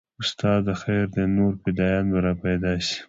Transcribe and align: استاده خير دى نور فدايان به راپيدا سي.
استاده 0.23 0.73
خير 0.81 1.03
دى 1.15 1.23
نور 1.35 1.53
فدايان 1.61 2.05
به 2.11 2.19
راپيدا 2.25 2.73
سي. 2.87 2.97